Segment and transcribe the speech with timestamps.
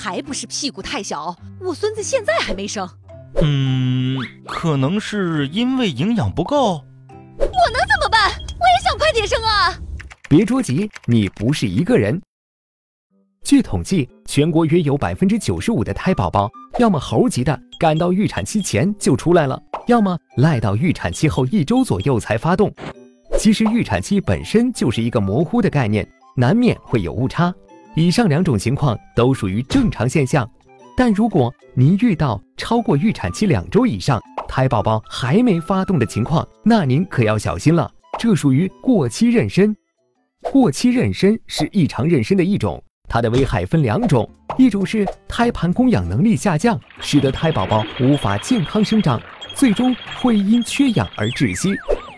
[0.00, 1.36] 还不是屁股太小？
[1.60, 2.88] 我孙子现在还没生。
[3.42, 4.16] 嗯，
[4.46, 6.82] 可能是因为营养不够。
[7.36, 8.30] 我能怎么办？
[8.30, 9.76] 我也想快点生啊！
[10.26, 12.18] 别着急，你不是一个人。
[13.44, 22.72] 据统计，全国约有百分之九十五的胎宝宝，要么猴急的赶到预产期前就出来了，要么赖到预产期后一周左右才发动。
[23.38, 27.54] 其实预产期本身就是一个模糊的概念，难免会有误差。
[27.94, 30.48] 以上两种情况都属于正常现象。
[30.96, 39.74] 但如果您遇到超过预产期两周以上，胎宝宝还没发动的情况，那您可要小心了，这属于过期妊娠。
[40.50, 49.20] 过期妊娠是异常妊娠的一种，它的危害分两种，一种是胎盘供氧能力下降，使得胎宝宝无法健康生长，
[49.54, 51.70] 最终会因缺氧而窒息；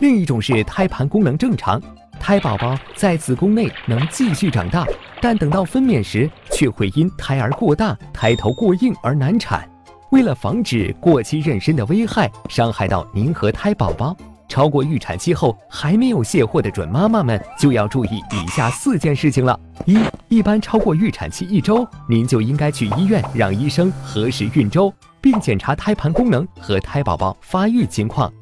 [0.00, 1.80] 另一种是胎盘功能正常。
[2.18, 4.86] 胎宝宝在子宫内能继续长大，
[5.20, 9.68] 但等到分娩时却会因胎儿过大、胎头过硬而难产。
[10.10, 14.16] 为了防止过期妊娠的危害伤害到您和胎宝宝，
[14.48, 19.98] 超过预产期后还没有卸货的准妈妈们就要注意以下四件事情了：一、
[20.28, 28.32] 一般超过预产期一周，您就应该去医院让医生核实孕周，并检查胎盘功能和胎宝宝发育情况。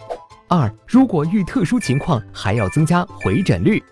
[0.48, 3.83] 二，如果遇特殊情况，还要增加回诊率。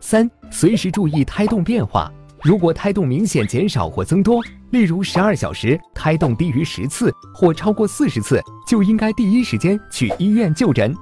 [0.00, 2.12] 三，随时注意胎动变化，
[2.42, 10.94] 如果胎动明显减少或增多，例如十二小时胎动低于十次或超过四十次，就应该第一时间去医院就诊。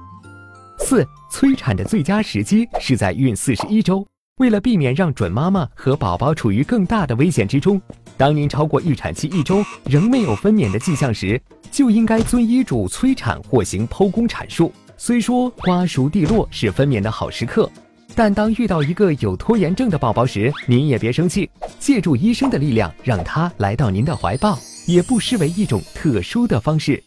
[0.77, 4.05] 四，催产的最佳时机是在孕四十一周，
[4.37, 7.81] 为了避免让准妈妈和宝宝处于更大的危险之中，
[8.15, 11.41] 当您超过预产期一周仍没有分娩的迹象时，
[11.71, 14.71] 就应该遵医嘱催产或行剖宫产术。
[14.95, 17.69] 虽说瓜熟蒂落是分娩的好时刻，
[18.15, 27.01] 但当遇到一个有拖延症的宝宝时，您也别生气，借助医生的力量让他来到您的怀抱，也不失为一种特殊的方式。